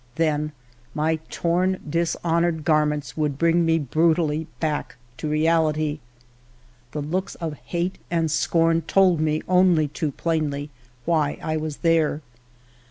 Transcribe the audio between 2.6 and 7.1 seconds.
garments would bring me brutally back to reality. The